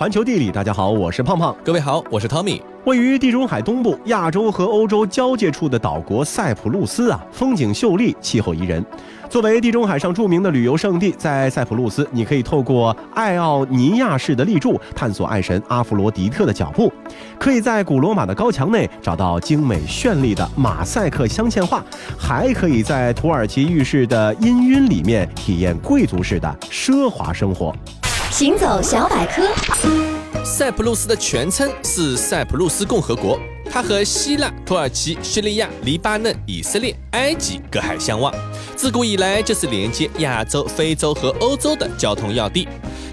[0.00, 1.54] 环球地理，大家好，我是胖胖。
[1.62, 2.58] 各位好，我是 Tommy。
[2.86, 8.82] 位于地中海东部、亚洲和欧洲交界处的岛国塞浦路斯啊，风景秀丽，气候宜人。
[9.28, 16.88] 作为地中海上著名的旅游胜地，在塞浦路斯，你可以透过爱奥尼亚式的立柱，探索爱神阿弗罗狄特的脚步；
[17.38, 21.78] 可以在古罗马的高墙内找到精美绚丽的马赛克镶嵌画；
[22.18, 27.76] 还可以在土耳其浴室的氤氲里面体验贵族式的奢华生活。
[28.30, 29.42] 行走小百科，
[30.44, 33.38] 塞浦路斯的全称是塞浦路斯共和国，
[33.68, 38.32] 它和希腊、土耳其、叙利亚、黎巴嫩、以色列、埃及隔海相望，
[38.76, 42.68] 自古以来就是连接亚洲、非洲和欧洲的交通要地。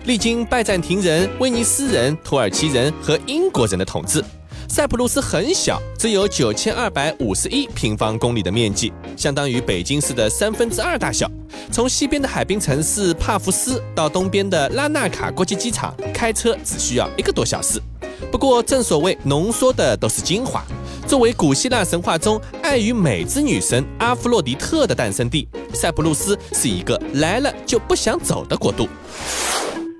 [0.06, 4.24] 历经拜占庭人、威尼斯人、土耳其人和英国人的统治。
[4.70, 11.30] 塞浦路斯很小，只有九千二百五十一平方公里的面积，相当于北京市的三分之二大小。
[11.72, 17.82] 从西边的海滨城市帕福斯到东边的拉纳卡国际机场，开车只需要一个多小时。
[18.30, 20.64] 不过，正所谓浓缩的都是精华。
[21.08, 28.90] 作为古希腊神话中爱与美之女神阿弗洛狄特的诞生地，塞浦路斯是一个来了就不想走的国度。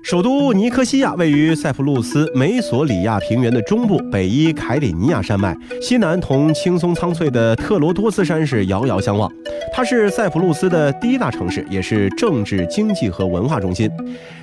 [0.02, 9.30] 首都尼科西亚位于塞浦路斯美索里亚平原的中部，北依凯里尼亚山脉，西南同青松苍翠的特罗多斯山是遥遥相望。
[9.70, 13.90] 它是塞浦路斯的第一大城市，也是政治、经济和文化中心。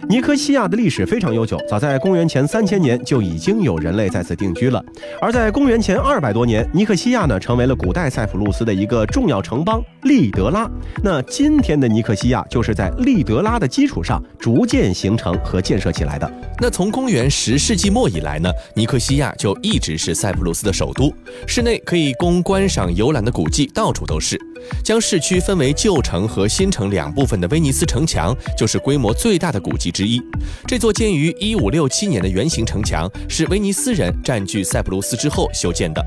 [0.08, 4.83] 尼科西亚的历史非常悠久，早在公元前三千年就已经有人类在此定居了。
[5.20, 10.70] 而在公元前二百多年，尼科西亚呢成为了古代塞浦路斯的一个重要城邦利德拉。
[11.03, 16.29] 那今天的尼科西亚就是在利德拉的基础上逐渐形成和建设起来的。
[16.59, 21.13] 那从公元十世纪末以来呢，尼科西亚就一直是塞浦路斯的首都，
[21.47, 24.37] 市内可以供观赏游览的古迹到处都是。
[24.83, 30.19] 将市区分为旧城和新城两部分的威尼斯城墙，就是规模最大的古迹之一。
[30.65, 36.03] 这座建于1567年的圆形城墙，是威尼斯人占据塞浦路斯之后修建的。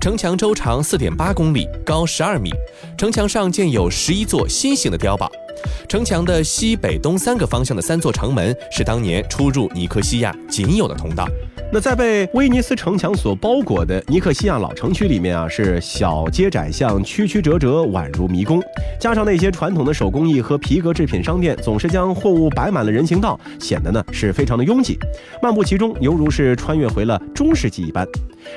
[0.00, 2.50] 城墙周长4.8公里，高12米。
[2.96, 5.30] 城墙上建有11座新型的碉堡。
[5.88, 11.28] 城墙的西北东三个方向的三座城门，是当年出入尼科西亚仅有的通道。
[11.70, 18.58] 那在被威尼斯城墙所包裹的尼克西亚老城区里面啊，是小街窄巷，曲曲折折，宛如迷宫。
[18.98, 24.98] 加上那些传统的手工艺和皮革制品商店，总是将货物摆满了人行道，显得呢是非常的拥挤。
[25.42, 28.06] 漫步其中，犹如是穿越回了中世纪一般。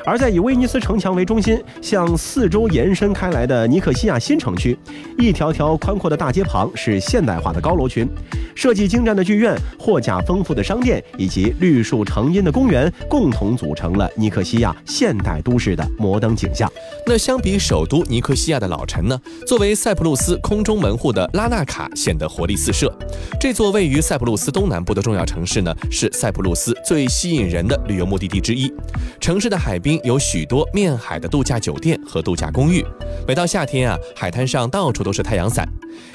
[0.05, 4.77] 而在以威尼斯城墙为中心，向四周延伸开来的尼克西亚新城区，
[5.17, 8.07] 一条条宽阔的大街旁是是现代化的高楼群，
[8.53, 12.91] 设计精湛的剧院，货架丰富的商店，以及绿树成荫的公园。
[13.09, 16.71] 共同组成了尼克西亚现代都市的摩登景象。
[17.05, 19.19] 那相比首都尼克西亚的老城呢？
[19.47, 22.91] 作为塞浦路斯空中门户的拉纳卡显得活力四射。
[23.39, 28.71] 这座位于塞浦路斯东南部的重要城市呢，是塞浦路斯最吸引人的旅游目的地之一。
[29.19, 32.85] 城市的海滨有许多面海的度假酒店和度假公寓。
[33.27, 35.67] 每到夏天啊，海滩上到处都是太阳伞。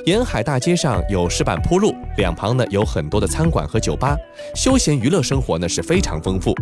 [0.06, 4.16] 沿海大街街上有石板铺路，两旁呢有很多的餐馆和酒吧，
[4.56, 6.52] 休闲娱乐生活呢是非常丰富。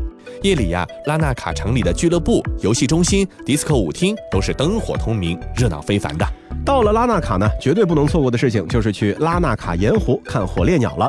[0.43, 6.27] 夜里呀，拉纳卡城里的俱乐部、游戏中心、迪斯科舞厅都是灯火通明、热闹非凡的。
[6.65, 11.09] 到了拉纳卡呢，绝对不能错过的事情就是去拉纳卡盐湖看火烈鸟了。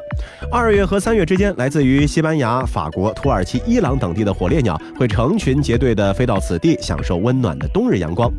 [0.51, 8.31] 二月和三月之间，来自于西班牙、法国、土耳其、伊朗等地的火烈鸟会成群结队地飞到此地，享受温暖的冬日阳光。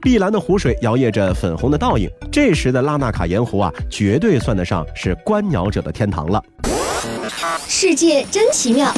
[0.00, 6.42] 碧蓝的湖水摇曳着粉红的倒影，这时的拉纳卡盐湖啊，绝对算得上是观鸟者的天堂了。
[7.68, 8.92] 世界真奇妙。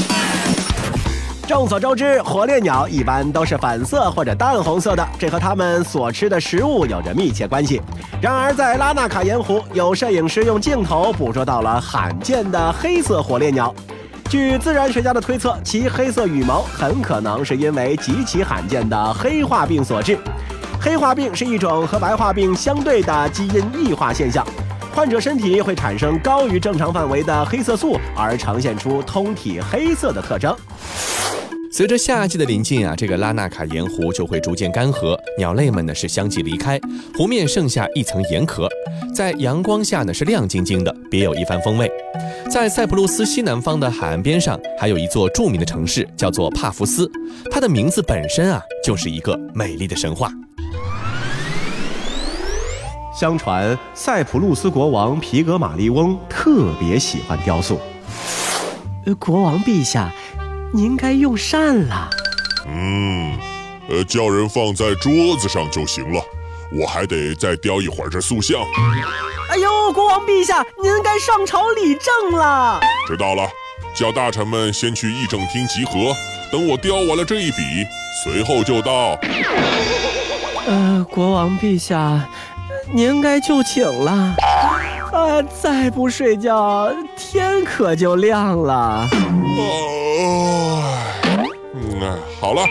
[1.54, 7.80] 众所周知，火烈鸟一般都是粉色或者淡红色的，这和它们所吃的食物有着密切关系。
[8.20, 13.72] 然而，在拉纳卡盐湖，有摄影师用镜头捕捉到了罕见的黑色火烈鸟。
[14.28, 20.18] 据自然学家的推测，其黑色羽毛很可能是因为极其罕见的黑化病所致。
[20.80, 24.44] 黑化病是一种和白化病相对的基因异化现象，
[24.92, 30.52] 患者身体会产生高于正常范围的黑色素，而呈现出通体黑色的特征。
[31.76, 36.78] 随着夏季的临近啊，这个拉纳卡盐湖就会逐渐干涸，鸟类们呢是相继离开，
[37.18, 38.68] 湖面剩下一层盐壳，
[39.12, 41.90] 在阳光下呢是亮晶晶的，别有一番风味。
[42.48, 47.10] 在塞浦路斯西南方的海岸边上，还有一座著名的城市，叫做帕福斯，
[47.50, 50.30] 它的名字本身啊就是一个美丽的神话。
[53.18, 57.80] 相传塞浦路斯国王皮格马利翁特别喜欢雕塑。
[59.06, 60.14] 呃，国王陛下。
[60.76, 62.10] 您该用膳了。
[62.66, 63.38] 嗯，
[63.88, 66.20] 呃，叫人放在桌子上就行了。
[66.72, 68.60] 我还得再雕一会儿这塑像。
[69.50, 72.80] 哎呦，国王陛下，您该上朝理政了。
[73.06, 73.48] 知道了，
[73.94, 76.12] 叫大臣们先去议政厅集合，
[76.50, 77.86] 等我雕完了这一笔，
[78.24, 79.16] 随后就到。
[80.66, 82.28] 呃，国王陛下，
[82.92, 84.34] 您该就寝了。
[85.12, 89.08] 啊，再不睡觉，天可就亮了。
[90.16, 92.62] 嗯，哎，好了，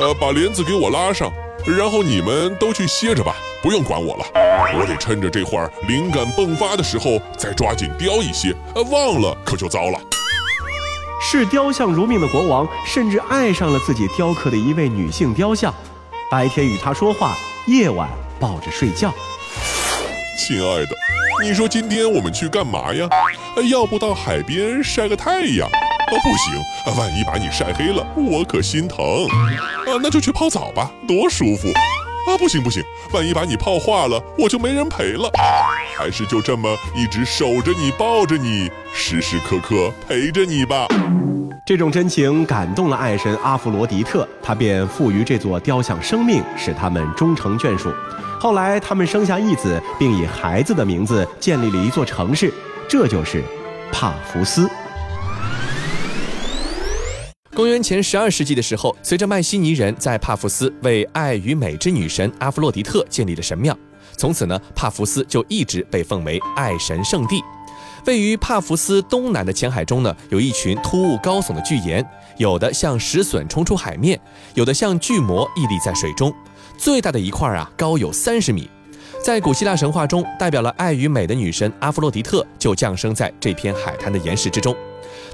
[0.00, 1.30] 呃，把帘子给我拉上，
[1.64, 4.24] 然后你们都去歇着吧，不用管我了。
[4.74, 10.00] 我得趁着这会儿灵感迸发的时候，再抓紧雕一些，呃，忘了可就糟了。
[11.22, 15.72] 视雕像如命的国王，甚至爱上了自己雕刻的一位女性雕像，
[16.28, 17.36] 白天与她说话，
[17.66, 18.08] 夜晚
[18.40, 19.12] 抱着睡觉。
[20.36, 20.88] 亲爱的，
[21.44, 23.06] 你说今天我们去干嘛呀？
[23.54, 25.68] 呃要不到海边晒个太阳？
[26.12, 28.98] 哦，不行，啊万一把你晒黑了，我可心疼。
[29.86, 31.68] 啊，那就去泡澡吧，多舒服。
[32.28, 35.30] 啊，不行不行，万一把你泡化了，我就没人陪了。
[35.96, 40.86] 还是就这么一直守着你，抱着你，时时刻刻陪着你吧。
[41.64, 47.92] 这种真情感动了爱神阿弗罗狄特，他便赋予这座雕像生命，使他们终成眷属。
[48.40, 52.52] 后来，他们生下一子，并以孩子的名字建立了一座城市，
[52.88, 53.44] 这就是
[53.92, 54.68] 帕福斯。
[57.60, 63.76] 公元前十二世纪的时候，随着迈锡尼人在帕福斯为爱与美之女神阿弗洛狄特建立了神庙，
[64.16, 67.44] 从此呢，帕福斯就一直被奉为爱神圣地。
[68.06, 72.02] 位于帕福斯东南的浅海中呢，有一群突兀高耸的巨岩，
[72.38, 74.18] 有的像石笋冲出海面，
[74.54, 76.32] 有的像巨魔屹立在水中。
[76.78, 78.70] 最大的一块啊，高有三十米。
[79.22, 84.74] 在古希腊神话中，代表了爱与美的女神阿弗洛狄特就降生在这片海滩的岩石之中。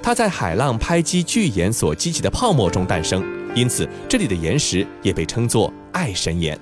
[0.02, 6.58] 它在海浪拍击巨岩所激起的泡沫中诞生，因此这里的岩石也被称作爱神岩。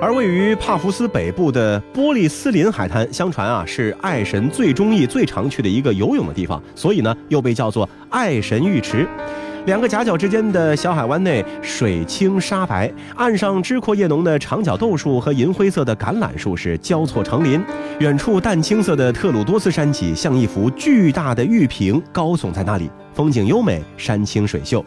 [0.00, 9.08] 而位于帕福斯北部的波利斯林海滩，相传啊是爱神最中意、最常去的一个游泳的地方，所以呢又被叫做爱神浴池。
[9.66, 17.62] 两个夹角之间的小海湾内，水清沙白，岸上枝阔叶浓的长角豆树和银灰色的橄榄树是交错成林。
[17.98, 24.82] 远处淡青色的特鲁多斯山脊像一幅巨大的玉屏，高耸在那里，风景优美，山清水秀。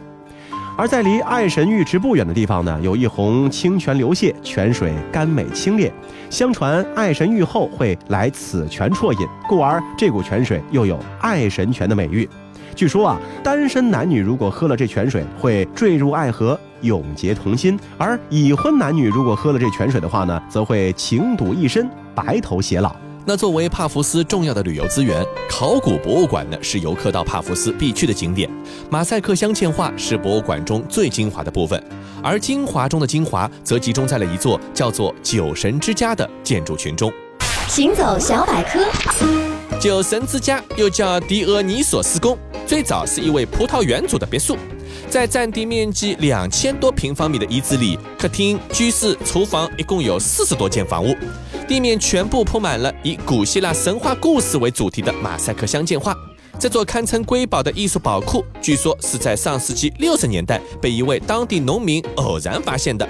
[0.76, 5.92] 而在离爱神浴池不远的地方呢，有一泓清泉流泻，泉水甘美清冽。
[6.30, 12.26] 相传爱神浴后会来此泉啜饮，故而这股泉水又有爱神泉的美誉。
[12.74, 22.94] 据说啊，单身男女如果喝了这泉水，会坠入爱河，永结同心；而已婚男女如果喝了这泉水的话呢，则会情赌一生，白头偕老。
[23.24, 28.50] 那作为帕福斯重要的旅游资源，考古博物馆呢是游客到帕福斯必去的景点。
[28.90, 31.80] 马赛克镶嵌画是博物馆中最精华的部分，
[32.20, 37.12] 而精华中的精华则集中在了一座叫做酒神之家的建筑群中。
[37.68, 38.80] 行走小百科，
[39.78, 42.36] 酒神之家又叫狄俄尼索斯宫，
[42.72, 44.56] 最早是一位葡萄园主的别墅。
[45.10, 51.14] 在占地面积两千多平方米的遗址里，客厅、居室、厨房一共有四十多间房屋，
[51.68, 56.16] 地面全部铺满了以古希腊神话故事为主题的马赛克镶嵌画。
[56.58, 63.06] 这座堪称瑰宝的艺术宝库，据说是在上世纪六十年代被一位当地农民偶然发现的，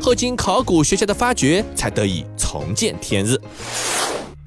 [0.00, 3.38] 后经考古学家的发掘，才得以重见天日。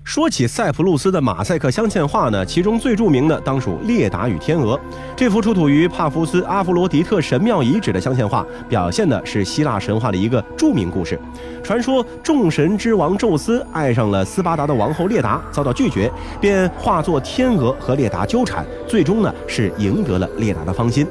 [0.06, 4.78] 说起塞浦路斯的马赛克镶嵌画呢，其中最著名的当属《列达与天鹅》。
[5.16, 11.20] 这幅出土于帕福斯阿弗罗狄特神庙遗址的镶嵌画，表现的是希腊神话的一个著名故事。
[11.64, 21.08] 传说众神之王宙斯爱上了斯巴达的王后列达，遭到拒绝，便化作天鹅和列达纠缠，最终呢是赢得了列达的芳心。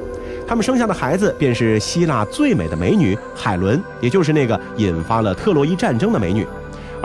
[0.47, 6.47] 他们生下的孩子便是希腊最美的美女海伦，也就是那个引发了特洛伊战争的美女。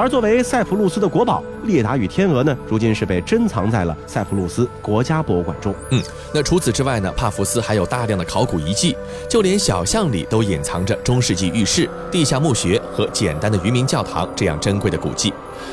[0.00, 5.74] 而作为塞浦路斯的国宝，列达与天鹅呢，如今是被珍藏在了塞浦路斯国家博物馆中。
[5.90, 6.02] 嗯，
[6.32, 8.96] 那除此之外呢，帕福斯还有大量的考古遗迹，
[9.28, 15.30] 就连小巷里都隐藏着中世纪浴室、地下墓穴和简单的渔民教堂这样珍贵的古迹。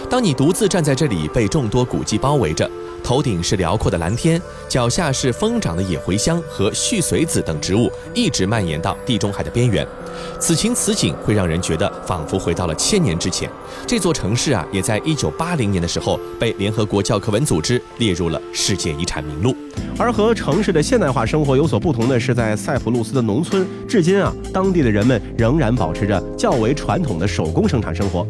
[0.10, 2.70] 当你独自站在这里，被众多古迹包围着，
[3.08, 9.88] 头顶是辽阔的蓝天，脚下是疯长的野茴香和续髓子等植物，一直蔓延到地中海的边缘。
[10.42, 13.50] 此情此景会让人觉得仿佛回到了千年之前。
[13.86, 19.56] 这座城市啊，也在一九八零年的时候被联合国教科文组织列入了世界遗产名录。
[19.98, 28.28] 而和城市的现代化生活有所不同的是，在塞浦路斯的农村，至今啊，当地的人们仍然保持着较为传统的手工生产生活。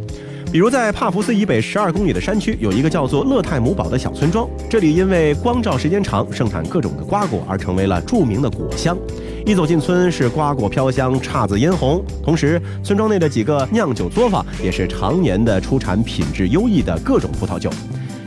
[0.50, 4.48] 比如在帕福斯以北十二公里的山区，有一个叫做勒泰姆堡的小村庄。
[4.70, 8.98] 这里因为光照时间长，盛产各种的瓜果，而成为了著名的果乡。
[9.46, 12.02] 一走进村，是瓜果飘香，姹紫嫣红。
[12.24, 17.70] 同时，村庄内的几个酿酒作坊也是常年的出产品质优异的各种葡萄酒。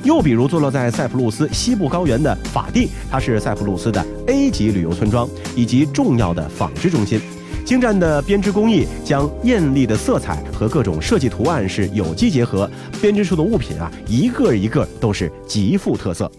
[0.04, 7.18] 又比如坐落在塞浦路斯西部高原的法蒂，它是塞浦路斯的 A 级旅游村庄以及重要的纺织中心。
[7.64, 16.30] 精湛的编织工艺将艳丽的色彩和各种设计图案是有机结合，编织出的物品啊，一个一个都是极富特色。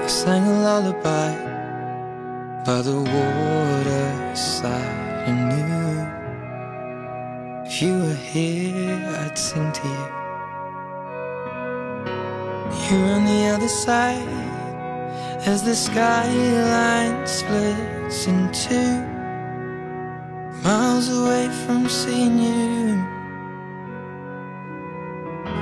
[0.00, 1.36] I sang a lullaby
[2.64, 4.72] by the waterside
[5.26, 6.07] anew
[7.68, 10.06] if you were here, I'd sing to you.
[12.88, 14.26] You're on the other side
[15.46, 19.02] as the skyline splits in two,
[20.64, 23.04] miles away from seeing you.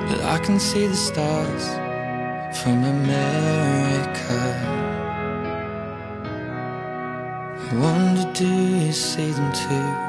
[0.09, 1.67] But I can see the stars
[2.63, 4.43] from America.
[7.69, 10.06] I wonder, do you see them too?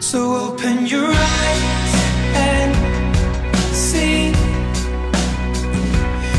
[0.00, 1.94] So open your eyes
[2.34, 2.74] and
[3.74, 4.32] see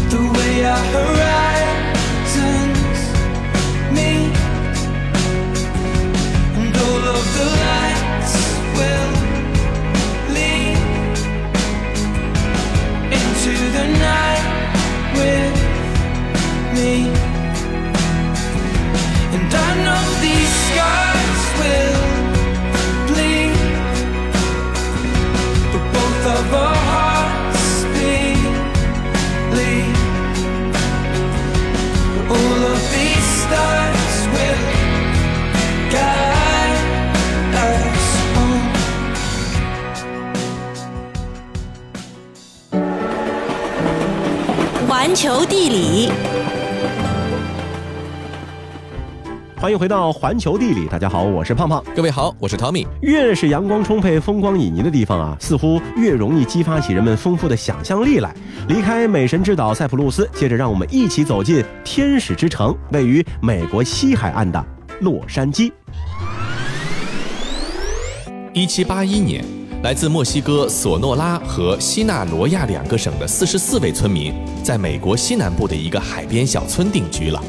[0.09, 2.29] the way our horizons
[3.91, 4.35] meet,
[6.57, 8.33] and all of the lights
[8.77, 9.06] will
[49.67, 51.83] 欢迎回到环球地理，大家好，我是胖胖。
[51.93, 52.88] 各位好，我是 Tommy。
[53.01, 58.33] 越是阳光充沛、风光旖旎的地方啊，似乎越容易激发起人们丰富的想象力来。
[58.69, 64.65] 离开美神之岛塞浦路斯，接着让我们一起走进天使之城，位于美国西海岸的
[65.01, 65.69] 洛杉矶。
[68.53, 69.43] 一七八一年，
[69.83, 74.33] 来自墨西哥索诺拉和西纳罗亚两个省的四十四位村民，
[74.63, 77.43] 在美国西南部的一个海边小村定居了。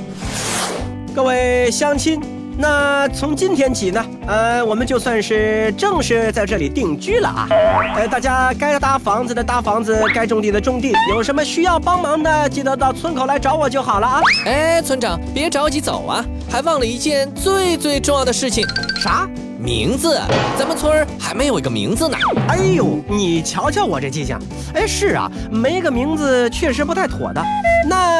[1.14, 2.20] 各位乡亲，
[2.56, 7.48] 那从今天起呢，呃，我们就算是正式在这里定居了啊。
[7.96, 14.20] 呃，大家该搭房子的搭房子，该种地的种地，有什么需要帮忙的，记得到村口来找我就好了啊。
[14.46, 18.64] 哎，村长，别着急走啊，还忘了一件最最重要的事情，
[19.00, 19.28] 啥？
[19.58, 20.20] 名字。
[20.56, 22.16] 咱们村儿还没有一个名字呢。
[22.46, 24.38] 哎呦，你瞧瞧我这记性。
[24.72, 27.42] 哎，是啊，没个名字确实不太妥的。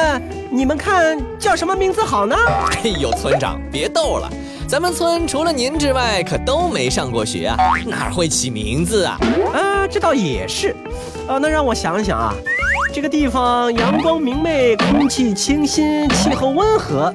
[0.01, 2.33] 那你们看叫什么名字好呢？
[2.71, 4.31] 哎呦，村长，别逗了，
[4.65, 9.19] 咱们村除了您之外，可都没上过学啊，哪会起名字啊？
[9.53, 10.73] 啊，这倒也是。
[11.27, 12.33] 呃，那让我想想啊，
[12.93, 17.13] 这个地方阳光明媚，空气清新，气候温和。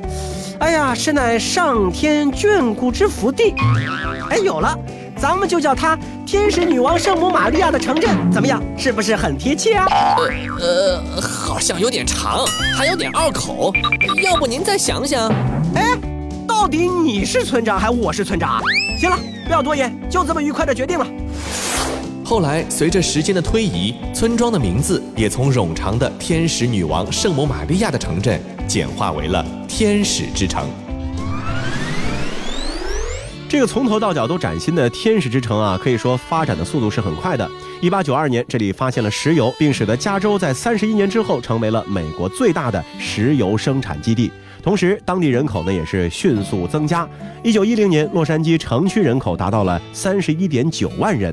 [0.59, 3.55] 哎呀，实乃上天眷顾之福地。
[4.29, 4.79] 哎，有了，
[5.25, 8.63] 咱们就叫它天使女王圣母玛利亚的城镇，怎么样？
[8.77, 9.87] 是不是很贴切啊？
[10.61, 12.45] 呃，好像有点长，
[12.77, 13.73] 还有点拗口，
[14.23, 15.33] 要不您再想想？
[15.77, 15.97] 哎，
[16.47, 18.61] 到底你是村长还我是村长啊？
[19.01, 21.07] 行了，不要多言，就这么愉快的决定了。
[22.23, 28.39] 后来，随着时间的推移，村庄的名字也从冗长的天使女王圣母玛利亚的城镇
[28.69, 30.69] 简化为了天使之城。
[33.55, 37.49] 这个从头到脚都崭新的天使之城啊，可以说发展的速度是很快的。
[37.81, 44.29] 一八九二年，这里发现了石油，并使得加州在三十一年之后成为了美国最大的石油生产基地。
[44.61, 47.09] 同时，当地人口呢也是迅速增加。
[47.45, 51.33] 一九一零年，洛杉矶城区人口达到了三十一点九万人。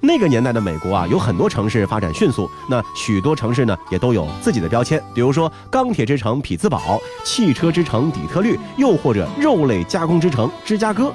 [0.00, 11.12] 那个年代的美国啊，有很多城市发展迅速，那许多城市呢也都有自己的标签，比如说钢铁之城匹兹堡、汽车之城底特律，又或者肉类加工之城芝加哥。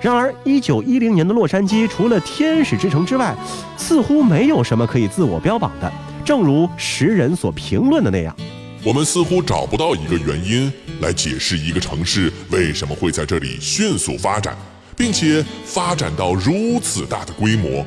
[0.00, 3.36] 然而，一九一零年的洛杉矶，除了天使之城之外，
[3.76, 5.92] 似乎没有什么可以自我标榜的。
[6.24, 8.34] 正如时人所评论的那样，
[8.82, 14.56] 我们似乎找不到一个原因来解释一个城市为什么会在这里迅速发展，
[14.96, 17.84] 并且发展到如此大的规模。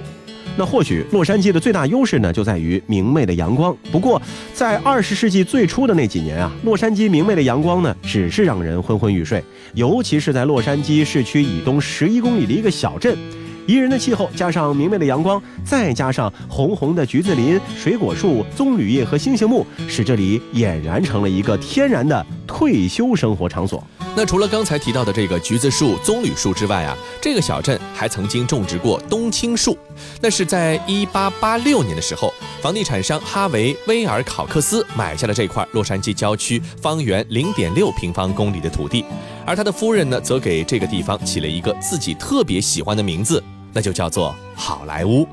[0.55, 3.75] 那或许洛杉矶的最大优势呢，就在于明媚的阳光。
[3.91, 4.21] 不过，
[4.53, 9.43] 在二十世纪最初的那几年啊，洛杉矶明媚的阳光呢，只是让人昏昏欲睡。
[9.73, 13.17] 尤其是在洛杉矶市区以东十一公里的一个小镇，
[13.65, 23.83] 宜人的气候加上明媚的阳光，再加上红红的橘子林、水果树、棕榈叶和星星木，使这里俨然成了一个天然的退休生活场所。
[24.15, 29.75] 那除了刚才提到的这个橘子树、棕榈树之外啊，这个小镇还曾经种植过冬青树。
[30.21, 39.03] 那是在一八八六年的时候，房地产商哈维·威尔考克斯买下了这块洛杉矶郊区方圆零点六平方公里的土地，
[39.45, 45.27] 而他的夫人呢，则给这个地方起了一个自己特别喜欢的名字，那就叫做好莱坞。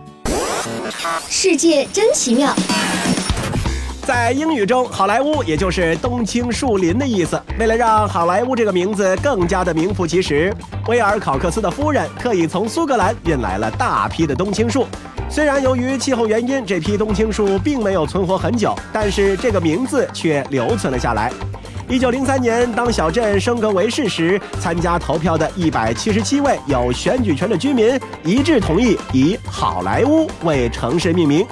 [1.28, 2.54] 世界真奇妙。
[4.02, 7.40] 在英语中，好莱坞也就是冬青树林的意思。
[7.60, 10.52] 为了让好莱坞这个名字更加的名副其实，
[10.88, 14.84] 威尔考克斯的夫人特意从苏格兰运来了大批的冬青树。
[15.28, 21.32] 虽然由于气候原因，这批冬青树并没有存活很久，但是这个名字却留存了下来。
[21.90, 31.44] 一九零三年，当小镇升格为市时，参加投票的一百七十七位有选举权的居民一致同意以好莱坞为城市命名。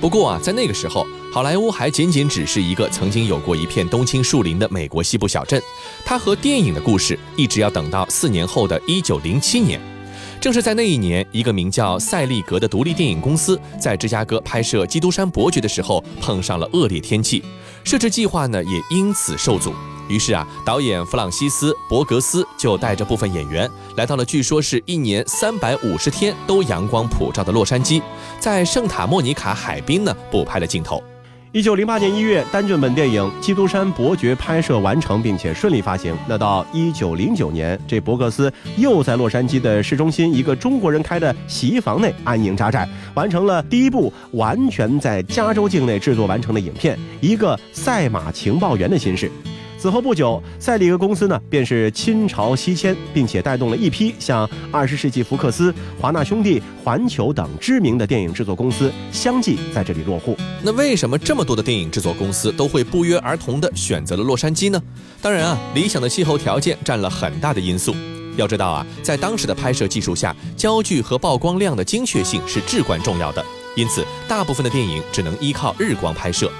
[0.00, 5.62] 不过啊，在那个时候，好莱坞还仅仅只是一个曾经有过一片冬青树林的美国西部小镇。
[6.04, 9.80] 它和电影的故事一直要等到四年后的一九零七年。
[10.40, 17.44] 正是在那一年，一个名叫赛利格的独立电影公司在芝加哥拍摄《基督山伯爵》的时候，碰上了恶劣天气，
[17.84, 19.72] 摄制计划呢也因此受阻。
[20.08, 28.02] 于是啊，导演弗朗西斯·伯格斯就带着部分演员来到了据说是一年三百五十天都阳光普照的洛杉矶，
[28.40, 31.00] 在圣塔莫尼卡海滨呢补拍了镜头。
[31.52, 36.16] 一九零八年一月，单卷本电影《基督山伯爵》拍摄完成，并且顺利发行。
[36.28, 49.26] 那到一九零九年，这伯克斯又在洛杉矶的市中心一个中国人开的洗衣房内安营扎寨，完成了第一部完全在加州境内制作完成的影片《一个赛马情报员的心事》。
[49.80, 60.36] 此后不久，赛里格公司呢便是倾巢西迁，并且带动了一批像二十世纪福克斯、华纳兄弟、环球等知名的电影制作公司相继在这里落户。
[60.62, 64.78] 那为什么这么多的电影制作公司都会不约而同地选择了洛杉矶呢？
[65.22, 67.94] 当然啊，理想的气候条件占了很大的因素。
[68.36, 73.42] 要知道啊，在当时的拍摄技术下，焦距和曝光量的精确性是至关重要的，
[73.76, 76.52] 因此大部分的电影只能依靠日光拍摄。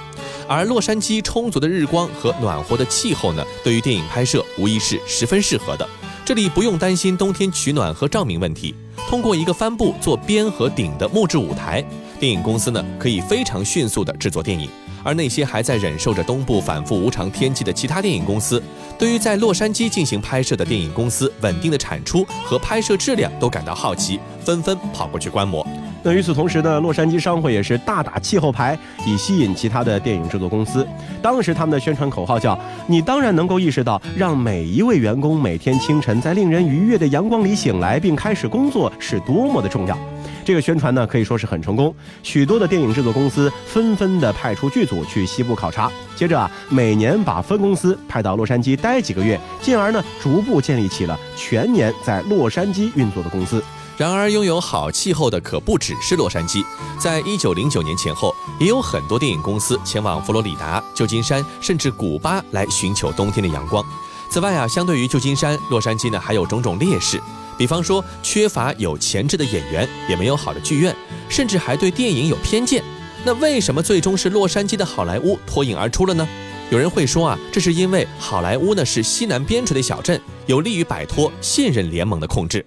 [0.47, 5.87] 而洛杉矶充足的日光和暖和的气候呢，对于电影拍摄无疑是十分适合的。
[6.23, 8.75] 这里不用担心冬天取暖和照明问题，
[9.09, 11.83] 通过一个帆布做边和顶的木质舞台，
[12.19, 14.69] 电影公司呢可以非常迅速地制作电影。
[15.03, 18.61] 而那些还在忍受着东部反复无常天气的其他电影公司，
[18.99, 25.65] 对于在洛杉矶进行拍摄的电影公司稳定的产出和拍摄质量都感到好奇，纷纷跑过去观摩。
[26.03, 30.85] 那与此同时呢，洛杉矶商会也是大打气候牌，以吸引其他的电影制作公司。
[31.21, 39.95] 当时他们的宣传口号叫：“你当然能够意识到，让每一位员工每天清晨在令人愉悦的阳光里醒来并开始工作是多么的重要。”
[40.43, 53.63] 这个宣传呢可以说是很成功，许多的电影制作公司纷纷的派出剧组去西部考察，接着啊，每年把分公司派到洛杉矶待几个月，进而呢逐步建立起了全年在洛杉矶运作的公司。
[53.97, 56.65] 然而，拥有好气候的可不只是洛杉矶。
[56.99, 63.85] 在一九零九年前后，也有很多电影公司前往佛罗里达、旧金山，甚至古巴来寻求冬天的阳光。
[64.29, 67.21] 此外啊，相对于旧金山，洛杉矶呢还有种种劣势，
[67.57, 70.95] 比方说缺乏有潜质的演员，也没有好的剧院，
[71.29, 72.83] 甚至还对电影有偏见。
[73.23, 76.27] 那为什么最终是洛杉矶的好莱坞脱颖而出了呢？
[76.71, 82.65] 有人会说啊，这是因为好莱坞呢是西南边陲的小镇，有利于摆脱信任联盟的控制。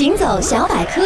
[0.00, 1.02] 行走小百科，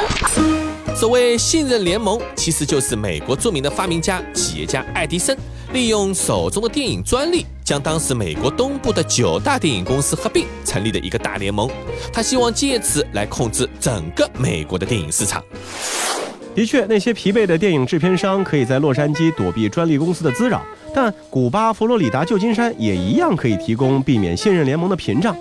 [0.95, 5.37] 所谓信任联盟，其实就是美国著名的发明家、企业家爱迪生，
[5.73, 11.69] 利用手中的电影专利，将当时美国东部的九大电影公司合并，成立的一个大联盟。
[12.13, 15.43] 他希望借此来控制整个美国的电影市场。
[16.55, 20.63] 的确，那些疲惫的电影制片商可以在洛杉矶躲避专利公司的滋扰，
[20.95, 25.37] 但古巴、佛罗里达、旧金山也一样可以提供避免信任联盟的屏障。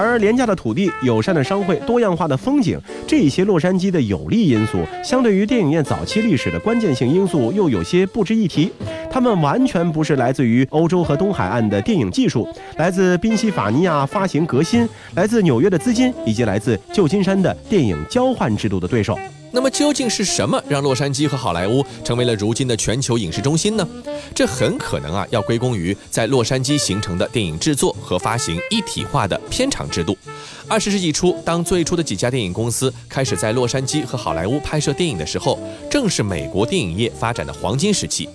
[0.00, 2.76] 而廉价的土地、友善的商会、多样化的风景，
[3.06, 8.72] 这些洛杉矶的有利因素，相对于电影院早期历史的关键性因素，又有些不值一提。
[9.08, 19.16] 他们完全不是来自于欧洲和东海岸的电影技术，来自宾夕法尼亚发行革新，来自纽约的资金，以及来自旧金山的电影交换制度的对手。
[19.54, 23.88] 那么究竟是什么让洛杉矶和好莱坞成为了如今的全球影视中心呢？
[24.34, 30.18] 这很可能啊要归功于在洛杉矶形成的电影制作和发行一体化的片场制度。
[30.66, 35.56] 二十世纪初，当最初的几家电影公司开始在洛杉矶和好莱坞拍摄电影的时候，
[35.88, 38.28] 正是美国电影业发展的黄金时期。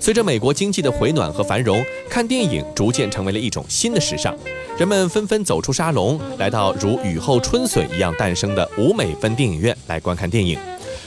[0.00, 4.34] 随着美国经济的回暖和繁荣，看电影逐渐成为了一种新的时尚。
[4.76, 10.58] 人们纷纷走出沙龙，来到如雨后春笋一样诞生的五美分电影院来观看电影。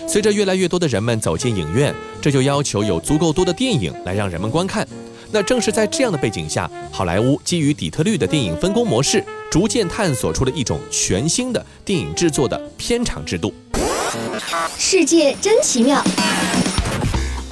[0.08, 4.88] 随着越来越多的人们走进影院，这就要求有足够多的电影来让人们观看。
[5.32, 13.53] 那正是在这样的背景下，好莱坞基于底特律的电影分工模式，逐渐探索出了一种全新的电影制作的片场制度。
[14.77, 16.01] 世界真奇妙。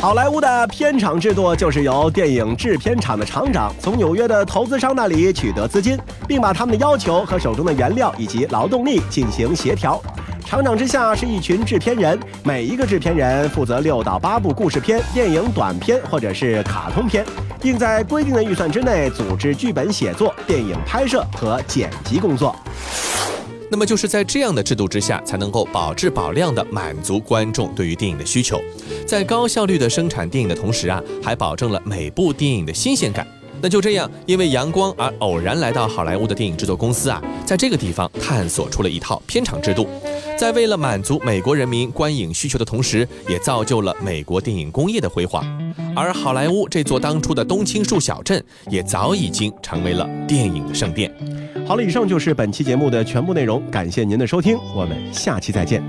[0.06, 10.00] 好莱坞的片场制度就是由电影制片厂的厂长从纽约的投资商那里取得资金，并把他们的要求和手中的原料以及劳动力进行协调。
[10.46, 17.26] 厂长之下是一群制片人，每一个制片人负责六到八部故事片、电影短片或者是卡通片，
[17.60, 22.56] 并在规定的预算之内组织剧本写作、电影拍摄和剪辑工作。
[23.70, 28.60] 那么就是在这样的制度之下，才能够保质保量的满足观众对于电影的需求，
[29.06, 33.28] 在高效率的生产电影的同时啊，还保证了每部电影的新鲜感。
[33.62, 39.88] 那就这样，因为阳光而偶然来到好莱坞的电影制作公司啊，在这个地方探索出了一套片场制度。
[40.38, 45.44] 在为了满足美国人民观影需求的同时，也造就了美国电影工业的辉煌。
[45.96, 51.10] 而好莱坞这座当初的冬青树小镇，也早已经成为了电影的圣殿。
[51.67, 55.83] 好了，以上就是本期节目的全部内容，感谢您的收听，我们下期再见。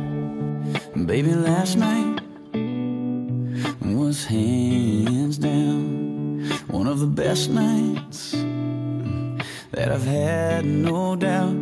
[0.95, 2.19] Baby, last night
[3.83, 8.35] was hands down one of the best nights
[9.71, 11.55] that I've had, no doubt.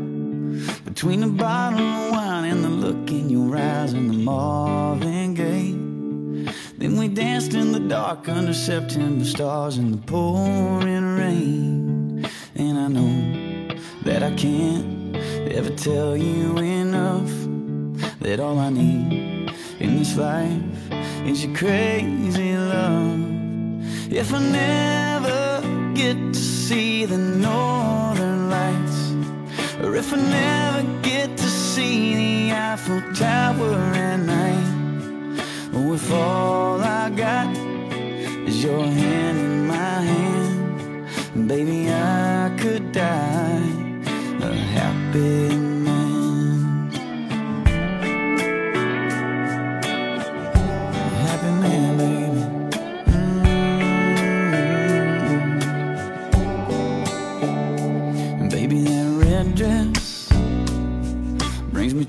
[0.86, 5.76] Between the bottle of wine and the look in your eyes and the Marvin Gaye.
[6.78, 12.26] Then we danced in the dark under September stars in the pouring rain.
[12.56, 13.43] And I know
[14.05, 15.17] that I can't
[15.51, 17.31] ever tell you enough
[18.21, 20.93] that all I need in this life
[21.25, 23.21] is your crazy love.
[24.13, 28.99] If I never get to see the northern lights,
[29.83, 35.39] or if I never get to see the Eiffel Tower at night,
[35.75, 37.57] or if all I got
[38.47, 43.34] is your hand in my hand, baby, I could die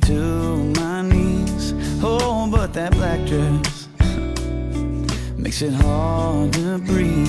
[0.06, 1.74] to my knees.
[2.04, 3.88] Oh, but that black dress
[5.36, 7.28] makes it hard to breathe.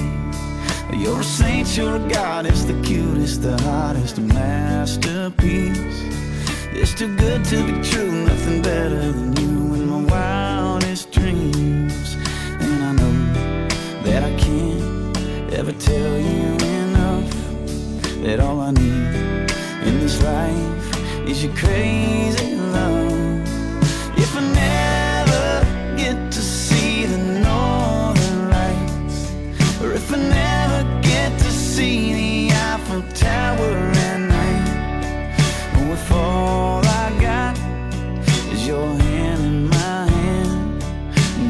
[0.93, 6.03] You're a saint, you're a goddess, the cutest, the hottest, masterpiece.
[6.73, 12.15] It's too good to be true, nothing better than you in my wildest dreams.
[12.61, 13.69] And I know
[14.05, 17.31] that I can't ever tell you enough
[18.23, 19.06] that all I need
[21.27, 23.43] is your crazy love.
[24.17, 29.33] If I never get to see the northern lights,
[29.83, 32.12] or if I never get to see
[32.49, 33.75] the Eiffel Tower
[34.09, 35.35] at night,
[35.81, 37.59] or if all I got
[38.53, 40.81] is your hand in my hand,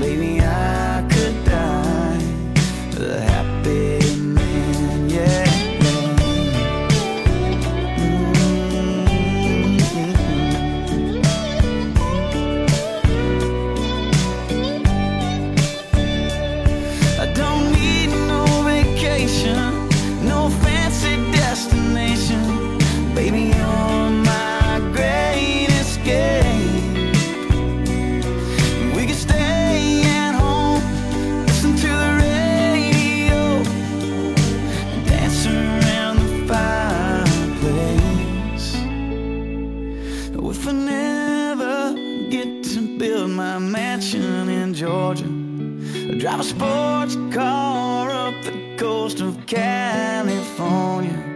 [0.00, 0.35] baby,
[46.18, 51.35] drive a sports car up the coast of California.